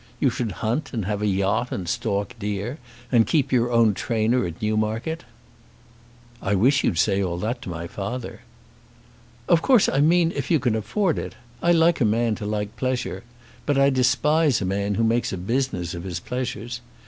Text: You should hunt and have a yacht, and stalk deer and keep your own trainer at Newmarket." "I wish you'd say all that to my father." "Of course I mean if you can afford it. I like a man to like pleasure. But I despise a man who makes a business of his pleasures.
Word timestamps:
You 0.19 0.31
should 0.31 0.53
hunt 0.65 0.93
and 0.93 1.05
have 1.05 1.21
a 1.21 1.27
yacht, 1.27 1.71
and 1.71 1.87
stalk 1.87 2.33
deer 2.39 2.79
and 3.11 3.27
keep 3.27 3.51
your 3.51 3.71
own 3.71 3.93
trainer 3.93 4.47
at 4.47 4.59
Newmarket." 4.59 5.25
"I 6.41 6.55
wish 6.55 6.83
you'd 6.83 6.97
say 6.97 7.21
all 7.21 7.37
that 7.37 7.61
to 7.61 7.69
my 7.69 7.85
father." 7.85 8.39
"Of 9.47 9.61
course 9.61 9.87
I 9.87 9.99
mean 9.99 10.33
if 10.35 10.49
you 10.49 10.57
can 10.59 10.75
afford 10.75 11.19
it. 11.19 11.35
I 11.61 11.71
like 11.73 12.01
a 12.01 12.05
man 12.05 12.33
to 12.37 12.47
like 12.47 12.75
pleasure. 12.77 13.23
But 13.67 13.77
I 13.77 13.91
despise 13.91 14.59
a 14.59 14.65
man 14.65 14.95
who 14.95 15.03
makes 15.03 15.31
a 15.31 15.37
business 15.37 15.93
of 15.93 16.01
his 16.03 16.19
pleasures. 16.19 16.81